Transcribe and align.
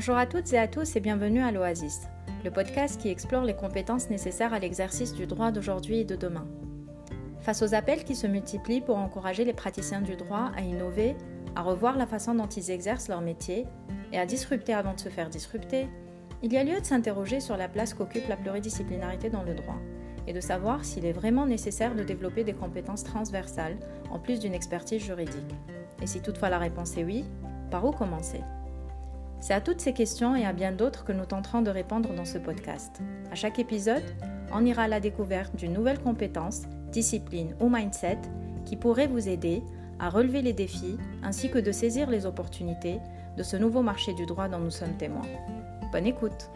Bonjour 0.00 0.16
à 0.16 0.24
toutes 0.24 0.50
et 0.54 0.58
à 0.58 0.66
tous 0.66 0.96
et 0.96 1.00
bienvenue 1.00 1.42
à 1.42 1.52
l'Oasis, 1.52 2.08
le 2.42 2.50
podcast 2.50 2.98
qui 2.98 3.10
explore 3.10 3.44
les 3.44 3.52
compétences 3.52 4.08
nécessaires 4.08 4.54
à 4.54 4.58
l'exercice 4.58 5.12
du 5.12 5.26
droit 5.26 5.50
d'aujourd'hui 5.50 5.98
et 5.98 6.04
de 6.06 6.16
demain. 6.16 6.46
Face 7.40 7.60
aux 7.60 7.74
appels 7.74 8.04
qui 8.04 8.14
se 8.14 8.26
multiplient 8.26 8.80
pour 8.80 8.96
encourager 8.96 9.44
les 9.44 9.52
praticiens 9.52 10.00
du 10.00 10.16
droit 10.16 10.52
à 10.56 10.62
innover, 10.62 11.16
à 11.54 11.60
revoir 11.60 11.98
la 11.98 12.06
façon 12.06 12.34
dont 12.34 12.46
ils 12.46 12.70
exercent 12.70 13.08
leur 13.08 13.20
métier 13.20 13.66
et 14.10 14.18
à 14.18 14.24
disrupter 14.24 14.72
avant 14.72 14.94
de 14.94 15.00
se 15.00 15.10
faire 15.10 15.28
disrupter, 15.28 15.86
il 16.42 16.50
y 16.50 16.56
a 16.56 16.64
lieu 16.64 16.80
de 16.80 16.86
s'interroger 16.86 17.40
sur 17.40 17.58
la 17.58 17.68
place 17.68 17.92
qu'occupe 17.92 18.26
la 18.26 18.38
pluridisciplinarité 18.38 19.28
dans 19.28 19.42
le 19.42 19.52
droit 19.52 19.76
et 20.26 20.32
de 20.32 20.40
savoir 20.40 20.82
s'il 20.82 21.04
est 21.04 21.12
vraiment 21.12 21.44
nécessaire 21.44 21.94
de 21.94 22.04
développer 22.04 22.42
des 22.42 22.54
compétences 22.54 23.04
transversales 23.04 23.76
en 24.10 24.18
plus 24.18 24.40
d'une 24.40 24.54
expertise 24.54 25.02
juridique. 25.02 25.54
Et 26.00 26.06
si 26.06 26.22
toutefois 26.22 26.48
la 26.48 26.58
réponse 26.58 26.96
est 26.96 27.04
oui, 27.04 27.26
par 27.70 27.84
où 27.84 27.90
commencer? 27.90 28.40
C'est 29.40 29.54
à 29.54 29.60
toutes 29.60 29.80
ces 29.80 29.94
questions 29.94 30.36
et 30.36 30.44
à 30.44 30.52
bien 30.52 30.72
d'autres 30.72 31.04
que 31.04 31.12
nous 31.12 31.24
tenterons 31.24 31.62
de 31.62 31.70
répondre 31.70 32.14
dans 32.14 32.26
ce 32.26 32.38
podcast. 32.38 33.00
À 33.32 33.34
chaque 33.34 33.58
épisode, 33.58 34.04
on 34.52 34.64
ira 34.64 34.82
à 34.82 34.88
la 34.88 35.00
découverte 35.00 35.56
d'une 35.56 35.72
nouvelle 35.72 35.98
compétence, 35.98 36.62
discipline 36.92 37.54
ou 37.60 37.68
mindset 37.68 38.18
qui 38.66 38.76
pourrait 38.76 39.06
vous 39.06 39.28
aider 39.28 39.62
à 39.98 40.10
relever 40.10 40.42
les 40.42 40.52
défis 40.52 40.98
ainsi 41.22 41.50
que 41.50 41.58
de 41.58 41.72
saisir 41.72 42.10
les 42.10 42.26
opportunités 42.26 42.98
de 43.36 43.42
ce 43.42 43.56
nouveau 43.56 43.82
marché 43.82 44.12
du 44.12 44.26
droit 44.26 44.48
dont 44.48 44.58
nous 44.58 44.70
sommes 44.70 44.96
témoins. 44.96 45.26
Bonne 45.92 46.06
écoute 46.06 46.50